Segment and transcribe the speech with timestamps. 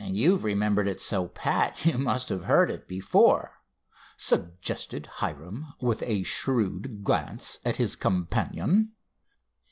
[0.00, 3.64] "You've remembered it so pat you must have heard of it before,"
[4.16, 8.92] suggested Hiram, with a shrewd glance at his companion.